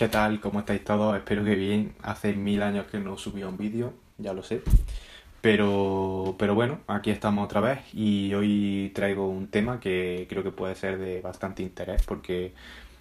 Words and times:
¿Qué 0.00 0.08
tal? 0.08 0.40
¿Cómo 0.40 0.60
estáis 0.60 0.82
todos? 0.82 1.14
Espero 1.14 1.44
que 1.44 1.54
bien. 1.54 1.92
Hace 2.00 2.32
mil 2.32 2.62
años 2.62 2.86
que 2.86 2.98
no 2.98 3.18
subía 3.18 3.46
un 3.48 3.58
vídeo, 3.58 3.92
ya 4.16 4.32
lo 4.32 4.42
sé. 4.42 4.62
Pero, 5.42 6.36
pero 6.38 6.54
bueno, 6.54 6.80
aquí 6.86 7.10
estamos 7.10 7.44
otra 7.44 7.60
vez 7.60 7.80
y 7.92 8.32
hoy 8.32 8.92
traigo 8.94 9.28
un 9.28 9.48
tema 9.48 9.78
que 9.78 10.24
creo 10.26 10.42
que 10.42 10.52
puede 10.52 10.74
ser 10.74 10.96
de 10.96 11.20
bastante 11.20 11.62
interés 11.62 12.02
porque 12.06 12.54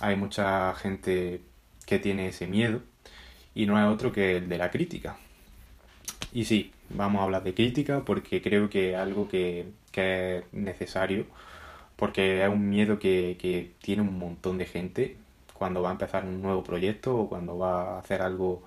hay 0.00 0.16
mucha 0.16 0.74
gente 0.74 1.42
que 1.86 2.00
tiene 2.00 2.26
ese 2.26 2.48
miedo 2.48 2.80
y 3.54 3.66
no 3.66 3.78
es 3.78 3.86
otro 3.86 4.10
que 4.10 4.38
el 4.38 4.48
de 4.48 4.58
la 4.58 4.72
crítica. 4.72 5.16
Y 6.32 6.44
sí, 6.44 6.72
vamos 6.88 7.20
a 7.20 7.22
hablar 7.22 7.44
de 7.44 7.54
crítica 7.54 8.04
porque 8.04 8.42
creo 8.42 8.68
que 8.68 8.94
es 8.94 8.96
algo 8.96 9.28
que, 9.28 9.66
que 9.92 10.38
es 10.38 10.44
necesario 10.52 11.26
porque 11.94 12.42
es 12.42 12.48
un 12.48 12.68
miedo 12.68 12.98
que, 12.98 13.36
que 13.40 13.74
tiene 13.80 14.02
un 14.02 14.18
montón 14.18 14.58
de 14.58 14.66
gente 14.66 15.16
cuando 15.60 15.82
va 15.82 15.90
a 15.90 15.92
empezar 15.92 16.24
un 16.24 16.40
nuevo 16.40 16.64
proyecto 16.64 17.14
o 17.14 17.28
cuando 17.28 17.58
va 17.58 17.96
a 17.96 17.98
hacer 17.98 18.22
algo 18.22 18.62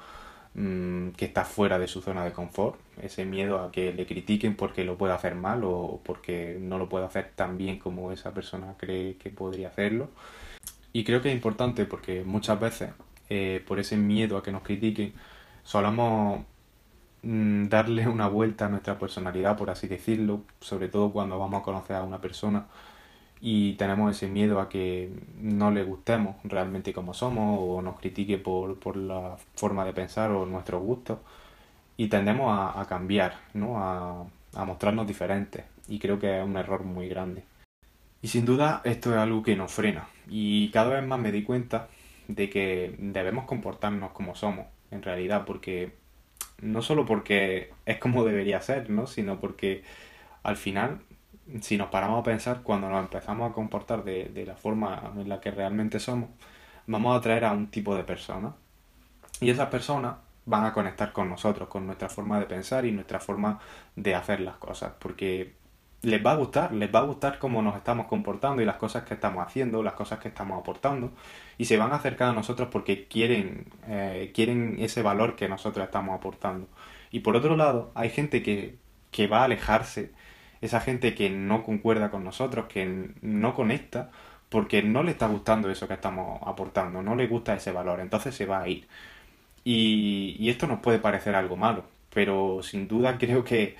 mm, 0.53 1.09
que 1.17 1.25
está 1.25 1.43
fuera 1.43 1.79
de 1.79 1.87
su 1.87 2.01
zona 2.03 2.23
de 2.23 2.31
confort, 2.31 2.79
ese 3.01 3.25
miedo 3.25 3.59
a 3.59 3.71
que 3.71 3.93
le 3.93 4.05
critiquen 4.05 4.55
porque 4.55 4.83
lo 4.83 4.95
puede 4.95 5.13
hacer 5.13 5.33
mal 5.33 5.63
o 5.63 6.01
porque 6.03 6.55
no 6.61 6.77
lo 6.77 6.89
puede 6.89 7.05
hacer 7.05 7.31
tan 7.35 7.57
bien 7.57 7.79
como 7.79 8.11
esa 8.11 8.31
persona 8.31 8.75
cree 8.77 9.15
que 9.17 9.31
podría 9.31 9.69
hacerlo. 9.69 10.09
Y 10.93 11.03
creo 11.03 11.21
que 11.23 11.29
es 11.29 11.35
importante 11.35 11.85
porque 11.85 12.23
muchas 12.23 12.59
veces, 12.59 12.91
eh, 13.29 13.63
por 13.67 13.79
ese 13.79 13.97
miedo 13.97 14.37
a 14.37 14.43
que 14.43 14.51
nos 14.51 14.61
critiquen, 14.61 15.13
solamos 15.63 16.41
mm, 17.23 17.69
darle 17.69 18.07
una 18.07 18.27
vuelta 18.27 18.67
a 18.67 18.69
nuestra 18.69 18.99
personalidad, 18.99 19.57
por 19.57 19.71
así 19.71 19.87
decirlo, 19.87 20.43
sobre 20.59 20.89
todo 20.89 21.11
cuando 21.11 21.39
vamos 21.39 21.61
a 21.61 21.63
conocer 21.63 21.95
a 21.95 22.03
una 22.03 22.21
persona 22.21 22.67
y 23.45 23.73
tenemos 23.73 24.15
ese 24.15 24.29
miedo 24.29 24.61
a 24.61 24.69
que 24.69 25.11
no 25.37 25.69
le 25.69 25.83
gustemos 25.83 26.37
realmente 26.45 26.93
como 26.93 27.13
somos 27.13 27.59
o 27.61 27.81
nos 27.81 27.99
critique 27.99 28.37
por, 28.37 28.79
por 28.79 28.95
la 28.95 29.35
forma 29.55 29.83
de 29.83 29.91
pensar 29.91 30.31
o 30.31 30.45
nuestros 30.45 30.81
gustos 30.81 31.19
y 31.97 32.07
tendemos 32.07 32.57
a, 32.57 32.85
cambiar, 32.87 33.35
¿no? 33.53 33.79
A, 33.79 34.25
a, 34.55 34.63
mostrarnos 34.63 35.05
diferentes 35.05 35.65
y 35.89 35.99
creo 35.99 36.19
que 36.19 36.39
es 36.39 36.45
un 36.45 36.55
error 36.55 36.85
muy 36.85 37.09
grande. 37.09 37.43
Y 38.21 38.29
sin 38.29 38.45
duda 38.45 38.81
esto 38.85 39.11
es 39.11 39.17
algo 39.17 39.43
que 39.43 39.57
nos 39.57 39.73
frena 39.73 40.07
y 40.29 40.71
cada 40.71 40.91
vez 40.91 41.05
más 41.05 41.19
me 41.19 41.33
di 41.33 41.43
cuenta 41.43 41.89
de 42.29 42.49
que 42.49 42.95
debemos 42.97 43.43
comportarnos 43.43 44.13
como 44.13 44.35
somos 44.35 44.67
en 44.89 45.01
realidad 45.01 45.43
porque 45.45 45.91
no 46.61 46.81
solo 46.81 47.05
porque 47.05 47.73
es 47.85 47.97
como 47.97 48.23
debería 48.23 48.61
ser, 48.61 48.89
¿no? 48.89 49.05
sino 49.05 49.41
porque 49.41 49.83
al 50.43 50.55
final 50.55 51.01
si 51.61 51.77
nos 51.77 51.89
paramos 51.89 52.19
a 52.21 52.23
pensar, 52.23 52.61
cuando 52.63 52.89
nos 52.89 53.01
empezamos 53.01 53.49
a 53.49 53.53
comportar 53.53 54.03
de, 54.03 54.25
de, 54.25 54.45
la 54.45 54.55
forma 54.55 55.13
en 55.17 55.29
la 55.29 55.39
que 55.39 55.51
realmente 55.51 55.99
somos, 55.99 56.29
vamos 56.87 57.13
a 57.13 57.17
atraer 57.19 57.45
a 57.45 57.51
un 57.51 57.67
tipo 57.67 57.95
de 57.95 58.03
personas. 58.03 58.53
Y 59.41 59.49
esas 59.49 59.69
personas 59.69 60.15
van 60.45 60.65
a 60.65 60.73
conectar 60.73 61.13
con 61.13 61.29
nosotros, 61.29 61.69
con 61.69 61.85
nuestra 61.85 62.09
forma 62.09 62.39
de 62.39 62.45
pensar 62.45 62.85
y 62.85 62.91
nuestra 62.91 63.19
forma 63.19 63.59
de 63.95 64.15
hacer 64.15 64.41
las 64.41 64.57
cosas. 64.57 64.93
Porque 64.99 65.55
les 66.01 66.23
va 66.25 66.33
a 66.33 66.35
gustar, 66.35 66.73
les 66.73 66.93
va 66.93 66.99
a 66.99 67.03
gustar 67.03 67.39
cómo 67.39 67.61
nos 67.61 67.75
estamos 67.77 68.07
comportando 68.07 68.61
y 68.61 68.65
las 68.65 68.75
cosas 68.75 69.03
que 69.03 69.13
estamos 69.13 69.45
haciendo, 69.45 69.81
las 69.83 69.93
cosas 69.93 70.19
que 70.19 70.27
estamos 70.27 70.59
aportando. 70.59 71.11
Y 71.57 71.65
se 71.65 71.77
van 71.77 71.91
a 71.91 71.95
acercar 71.95 72.29
a 72.29 72.33
nosotros 72.33 72.69
porque 72.71 73.07
quieren, 73.07 73.67
eh, 73.87 74.31
quieren 74.33 74.77
ese 74.79 75.01
valor 75.01 75.35
que 75.35 75.47
nosotros 75.47 75.85
estamos 75.85 76.15
aportando. 76.15 76.67
Y 77.11 77.21
por 77.21 77.35
otro 77.35 77.55
lado, 77.55 77.91
hay 77.95 78.09
gente 78.09 78.43
que, 78.43 78.77
que 79.11 79.27
va 79.27 79.41
a 79.41 79.43
alejarse 79.45 80.11
esa 80.63 80.79
gente 80.79 81.13
que 81.13 81.29
no 81.29 81.63
concuerda 81.63 82.09
con 82.09 82.23
nosotros, 82.23 82.67
que 82.67 83.09
no 83.21 83.53
conecta, 83.53 84.11
porque 84.49 84.81
no 84.81 85.03
le 85.03 85.11
está 85.11 85.27
gustando 85.27 85.69
eso 85.69 85.87
que 85.89 85.95
estamos 85.95 86.41
aportando, 86.45 87.01
no 87.03 87.15
le 87.15 87.27
gusta 87.27 87.53
ese 87.55 87.71
valor, 87.73 87.99
entonces 87.99 88.33
se 88.35 88.45
va 88.45 88.61
a 88.61 88.69
ir. 88.69 88.87
Y, 89.65 90.35
y 90.39 90.49
esto 90.49 90.67
nos 90.67 90.79
puede 90.79 90.99
parecer 90.99 91.35
algo 91.35 91.57
malo, 91.57 91.85
pero 92.13 92.61
sin 92.63 92.87
duda 92.87 93.17
creo 93.19 93.43
que, 93.43 93.75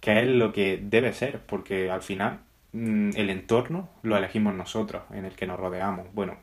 que 0.00 0.20
es 0.20 0.28
lo 0.28 0.52
que 0.52 0.78
debe 0.82 1.12
ser, 1.12 1.40
porque 1.46 1.90
al 1.90 2.02
final 2.02 2.40
mm, 2.72 3.10
el 3.16 3.30
entorno 3.30 3.88
lo 4.02 4.16
elegimos 4.16 4.54
nosotros, 4.54 5.04
en 5.12 5.26
el 5.26 5.36
que 5.36 5.46
nos 5.46 5.60
rodeamos. 5.60 6.08
Bueno, 6.14 6.36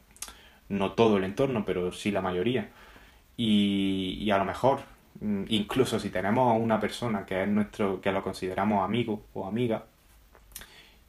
no 0.69 0.93
todo 0.93 1.17
el 1.17 1.25
entorno, 1.25 1.65
pero 1.65 1.91
sí 1.91 2.11
la 2.11 2.21
mayoría. 2.21 2.69
Y, 3.37 4.17
y 4.21 4.31
a 4.31 4.37
lo 4.37 4.45
mejor 4.45 4.81
incluso 5.21 5.99
si 5.99 6.09
tenemos 6.09 6.51
a 6.51 6.53
una 6.53 6.79
persona 6.79 7.25
que 7.25 7.43
es 7.43 7.49
nuestro, 7.49 8.01
que 8.01 8.11
lo 8.11 8.23
consideramos 8.23 8.83
amigo 8.83 9.25
o 9.33 9.47
amiga, 9.47 9.85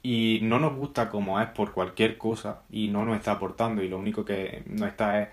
y 0.01 0.39
no 0.43 0.59
nos 0.59 0.75
gusta 0.75 1.09
como 1.09 1.39
es 1.41 1.47
por 1.49 1.73
cualquier 1.73 2.17
cosa 2.17 2.61
y 2.69 2.89
no 2.89 3.05
nos 3.05 3.17
está 3.17 3.31
aportando 3.33 3.81
y 3.81 3.89
lo 3.89 3.97
único 3.97 4.23
que 4.23 4.63
nos 4.67 4.89
está 4.89 5.21
es 5.23 5.29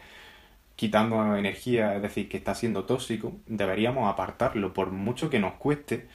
quitando 0.76 1.36
energía, 1.36 1.94
es 1.96 2.02
decir, 2.02 2.28
que 2.28 2.38
está 2.38 2.54
siendo 2.54 2.84
tóxico, 2.84 3.34
deberíamos 3.46 4.10
apartarlo, 4.10 4.72
por 4.72 4.90
mucho 4.90 5.30
que 5.30 5.38
nos 5.40 5.54
cueste, 5.54 6.08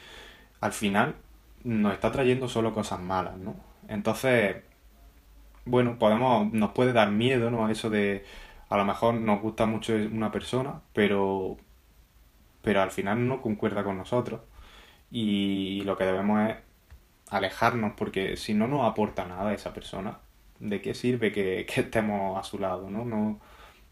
al 0.61 0.73
final 0.73 1.15
nos 1.63 1.93
está 1.93 2.11
trayendo 2.11 2.49
solo 2.49 2.73
cosas 2.73 2.99
malas, 2.99 3.37
¿no? 3.37 3.55
Entonces, 3.87 4.57
bueno, 5.65 5.97
podemos, 5.99 6.51
nos 6.53 6.71
puede 6.71 6.93
dar 6.93 7.11
miedo, 7.11 7.51
¿no? 7.51 7.65
A 7.65 7.71
eso 7.71 7.89
de, 7.89 8.25
a 8.69 8.77
lo 8.77 8.85
mejor 8.85 9.15
nos 9.15 9.41
gusta 9.41 9.65
mucho 9.65 9.93
una 9.93 10.31
persona, 10.31 10.81
pero 10.93 11.57
pero 12.67 12.81
al 12.81 12.91
final 12.91 13.25
no 13.29 13.41
concuerda 13.41 13.85
con 13.85 13.97
nosotros 13.97 14.41
y 15.09 15.83
lo 15.85 15.97
que 15.97 16.03
debemos 16.03 16.49
es 16.49 16.57
alejarnos 17.29 17.93
porque 17.95 18.35
si 18.35 18.53
no 18.53 18.67
nos 18.67 18.85
aporta 18.85 19.25
nada 19.25 19.51
a 19.51 19.53
esa 19.53 19.73
persona, 19.73 20.19
¿de 20.59 20.81
qué 20.81 20.93
sirve 20.93 21.31
que, 21.31 21.65
que 21.73 21.79
estemos 21.79 22.37
a 22.37 22.43
su 22.43 22.59
lado? 22.59 22.89
¿no? 22.89 23.05
No, 23.05 23.39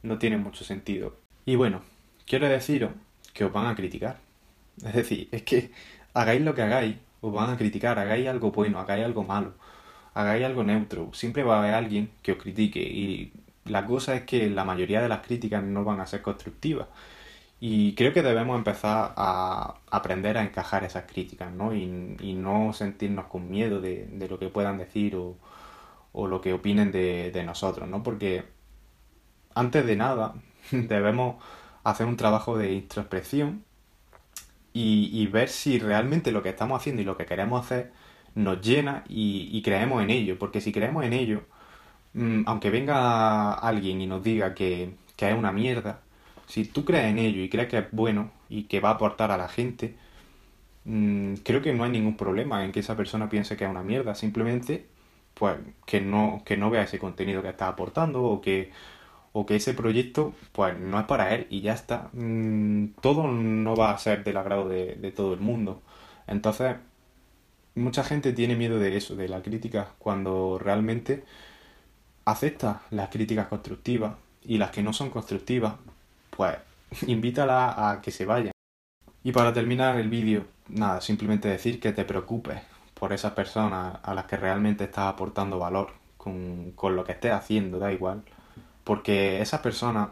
no 0.04 0.18
tiene 0.18 0.36
mucho 0.36 0.66
sentido. 0.66 1.16
Y 1.46 1.56
bueno, 1.56 1.84
quiero 2.28 2.50
deciros 2.50 2.92
que 3.34 3.46
os 3.46 3.54
van 3.54 3.68
a 3.68 3.76
criticar. 3.76 4.18
Es 4.86 4.94
decir, 4.94 5.30
es 5.32 5.44
que 5.44 5.72
hagáis 6.14 6.42
lo 6.42 6.54
que 6.54 6.64
hagáis, 6.64 6.98
os 7.22 7.32
van 7.34 7.52
a 7.52 7.58
criticar, 7.58 7.98
hagáis 7.98 8.28
algo 8.28 8.52
bueno, 8.52 8.80
hagáis 8.82 9.06
algo 9.06 9.24
malo, 9.24 9.54
hagáis 10.14 10.44
algo 10.46 10.66
neutro, 10.66 11.14
siempre 11.14 11.44
va 11.44 11.56
a 11.56 11.60
haber 11.60 11.76
alguien 11.76 12.12
que 12.22 12.34
os 12.34 12.40
critique 12.40 12.82
y 12.82 13.32
la 13.64 13.86
cosa 13.86 14.16
es 14.16 14.24
que 14.24 14.50
la 14.50 14.66
mayoría 14.66 15.02
de 15.02 15.08
las 15.08 15.26
críticas 15.26 15.64
no 15.64 15.86
van 15.86 16.02
a 16.02 16.08
ser 16.08 16.22
constructivas 16.22 16.88
y 17.68 17.96
creo 17.96 18.14
que 18.14 18.22
debemos 18.22 18.58
empezar 18.60 19.14
a 19.18 19.80
aprender 19.90 20.38
a 20.38 20.44
encajar 20.44 20.84
esas 20.84 21.06
críticas, 21.12 21.52
¿no? 21.52 21.74
Y, 21.74 22.16
y 22.20 22.34
no 22.34 22.74
sentirnos 22.74 23.26
con 23.26 23.50
miedo 23.50 23.82
de, 23.82 24.06
de, 24.06 24.30
lo 24.30 24.38
que 24.38 24.50
puedan 24.50 24.78
decir 24.78 25.16
o, 25.16 25.36
o 26.14 26.28
lo 26.28 26.42
que 26.42 26.54
opinen 26.54 26.92
de, 26.92 27.32
de, 27.32 27.44
nosotros, 27.44 27.90
¿no? 27.90 28.04
Porque 28.04 28.46
antes 29.56 29.84
de 29.88 29.96
nada 29.96 30.36
debemos 30.72 31.44
hacer 31.84 32.06
un 32.06 32.18
trabajo 32.18 32.56
de 32.56 32.74
introspección 32.74 33.64
y, 34.72 35.10
y, 35.12 35.26
ver 35.28 35.50
si 35.50 35.80
realmente 35.80 36.32
lo 36.32 36.44
que 36.44 36.50
estamos 36.50 36.80
haciendo 36.80 37.02
y 37.02 37.06
lo 37.06 37.18
que 37.18 37.26
queremos 37.26 37.66
hacer 37.66 37.94
nos 38.36 38.62
llena 38.62 39.04
y, 39.10 39.50
y 39.52 39.64
creemos 39.64 40.04
en 40.04 40.12
ello. 40.12 40.38
Porque 40.38 40.62
si 40.62 40.72
creemos 40.72 41.04
en 41.04 41.14
ello, 41.14 41.42
mmm, 42.14 42.44
aunque 42.46 42.70
venga 42.70 43.54
alguien 43.54 44.02
y 44.02 44.08
nos 44.08 44.24
diga 44.24 44.54
que, 44.54 44.96
que 45.16 45.30
es 45.30 45.36
una 45.36 45.52
mierda, 45.52 46.02
si 46.48 46.66
tú 46.66 46.86
crees 46.86 47.06
en 47.06 47.20
ello 47.20 47.42
y 47.42 47.50
crees 47.50 47.70
que 47.70 47.78
es 47.80 47.86
bueno 47.92 48.32
y 48.50 48.64
que 48.64 48.80
va 48.80 48.90
a 48.90 48.94
aportar 48.94 49.32
a 49.32 49.38
la 49.38 49.48
gente, 49.48 49.96
mmm, 50.86 51.36
creo 51.44 51.62
que 51.62 51.74
no 51.74 51.84
hay 51.84 51.92
ningún 51.92 52.18
problema 52.18 52.66
en 52.66 52.72
que 52.72 52.82
esa 52.82 52.96
persona 52.98 53.30
piense 53.30 53.58
que 53.58 53.66
es 53.66 53.70
una 53.70 53.84
mierda. 53.84 54.16
Simplemente, 54.16 54.86
pues, 55.34 55.58
que 55.86 56.02
no, 56.02 56.42
que 56.46 56.58
no 56.58 56.70
vea 56.70 56.84
ese 56.84 57.00
contenido 57.00 57.42
que 57.42 57.50
está 57.50 57.68
aportando 57.68 58.24
o 58.24 58.42
que, 58.42 58.72
o 59.34 59.46
que 59.46 59.56
ese 59.58 59.74
proyecto, 59.74 60.34
pues, 60.54 60.78
no 60.80 61.00
es 61.00 61.06
para 61.06 61.34
él 61.36 61.48
y 61.50 61.62
ya 61.62 61.74
está. 61.74 62.10
Mmm, 62.14 62.88
todo 63.02 63.28
no 63.28 63.76
va 63.76 63.92
a 63.92 63.98
ser 63.98 64.24
del 64.24 64.38
agrado 64.38 64.70
de, 64.70 64.96
de 64.96 65.12
todo 65.12 65.34
el 65.34 65.40
mundo. 65.42 65.82
Entonces, 66.28 66.76
mucha 67.76 68.04
gente 68.04 68.34
tiene 68.34 68.56
miedo 68.56 68.80
de 68.80 68.98
eso, 68.98 69.16
de 69.16 69.28
la 69.30 69.42
crítica, 69.42 69.90
cuando 70.00 70.58
realmente 70.60 71.24
acepta 72.26 72.82
las 72.92 73.10
críticas 73.10 73.48
constructivas 73.48 74.16
y 74.44 74.58
las 74.58 74.72
que 74.72 74.84
no 74.84 74.94
son 74.94 75.10
constructivas, 75.10 75.76
pues 76.36 76.58
invítala 77.08 77.90
a 77.90 78.02
que 78.02 78.12
se 78.12 78.26
vaya. 78.26 78.52
Y 79.24 79.32
para 79.32 79.54
terminar 79.54 79.98
el 79.98 80.10
vídeo, 80.10 80.46
nada, 80.70 81.02
simplemente 81.02 81.48
decir 81.48 81.80
que 81.80 81.92
te 81.92 82.06
preocupes 82.06 82.62
por 82.94 83.14
esas 83.14 83.34
personas 83.34 83.98
a 84.04 84.14
las 84.14 84.26
que 84.26 84.38
realmente 84.38 84.84
estás 84.86 85.08
aportando 85.08 85.60
valor 85.60 85.94
con, 86.18 86.72
con 86.76 86.96
lo 86.96 87.04
que 87.04 87.14
estés 87.14 87.34
haciendo, 87.34 87.80
da 87.80 87.92
igual. 87.92 88.24
Porque 88.84 89.42
esas 89.42 89.62
personas, 89.62 90.10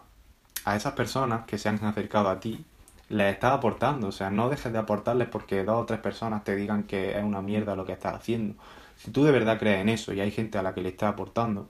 a 0.66 0.75
esas 0.75 0.94
personas 0.94 1.46
que 1.46 1.58
se 1.58 1.70
han 1.70 1.84
acercado 1.86 2.30
a 2.30 2.40
ti, 2.40 2.66
les 3.10 3.34
estás 3.34 3.54
aportando. 3.54 4.08
O 4.08 4.12
sea, 4.12 4.30
no 4.30 4.50
dejes 4.50 4.74
de 4.74 4.80
aportarles 4.80 5.28
porque 5.28 5.64
dos 5.64 5.84
o 5.84 5.86
tres 5.86 6.00
personas 6.00 6.44
te 6.44 6.56
digan 6.56 6.84
que 6.84 7.18
es 7.18 7.24
una 7.24 7.42
mierda 7.42 7.76
lo 7.76 7.86
que 7.86 7.94
estás 7.94 8.16
haciendo. 8.16 8.56
Si 8.98 9.12
tú 9.12 9.24
de 9.24 9.31
verdad 9.31 9.60
crees 9.60 9.81
en 9.81 9.90
eso 9.90 10.14
y 10.14 10.22
hay 10.22 10.31
gente 10.31 10.58
a 10.58 10.64
la 10.64 10.74
que 10.74 10.81
le 10.81 10.90
estás 10.90 11.14
aportando, 11.14 11.69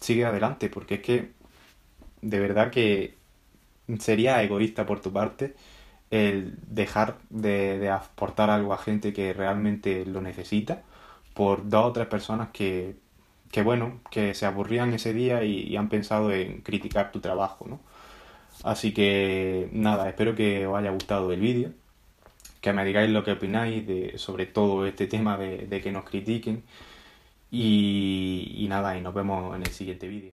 sigue 0.00 0.24
adelante, 0.24 0.68
porque 0.70 0.96
es 0.96 1.02
que 1.02 1.32
de 2.22 2.40
verdad 2.40 2.70
que 2.70 3.17
sería 3.98 4.42
egoísta 4.42 4.86
por 4.86 5.00
tu 5.00 5.12
parte 5.12 5.54
el 6.10 6.58
dejar 6.66 7.18
de, 7.30 7.78
de, 7.78 7.90
aportar 7.90 8.50
algo 8.50 8.72
a 8.72 8.78
gente 8.78 9.12
que 9.12 9.32
realmente 9.32 10.06
lo 10.06 10.20
necesita 10.22 10.82
por 11.34 11.68
dos 11.68 11.86
o 11.86 11.92
tres 11.92 12.06
personas 12.08 12.48
que, 12.52 12.96
que 13.50 13.62
bueno, 13.62 14.00
que 14.10 14.34
se 14.34 14.46
aburrían 14.46 14.92
ese 14.94 15.12
día 15.12 15.42
y, 15.44 15.76
han 15.76 15.88
pensado 15.88 16.32
en 16.32 16.62
criticar 16.62 17.12
tu 17.12 17.20
trabajo, 17.20 17.66
¿no? 17.68 17.80
Así 18.64 18.92
que 18.92 19.68
nada, 19.72 20.08
espero 20.08 20.34
que 20.34 20.66
os 20.66 20.76
haya 20.78 20.90
gustado 20.90 21.32
el 21.32 21.40
vídeo, 21.40 21.72
que 22.60 22.72
me 22.72 22.84
digáis 22.84 23.10
lo 23.10 23.24
que 23.24 23.32
opináis 23.32 23.86
de, 23.86 24.18
sobre 24.18 24.46
todo 24.46 24.86
este 24.86 25.06
tema 25.06 25.36
de, 25.38 25.80
que 25.82 25.92
nos 25.92 26.04
critiquen 26.04 26.64
y, 27.50 28.54
y 28.58 28.68
nada, 28.68 28.96
y 28.98 29.02
nos 29.02 29.14
vemos 29.14 29.56
en 29.56 29.62
el 29.62 29.70
siguiente 29.72 30.08
vídeo. 30.08 30.32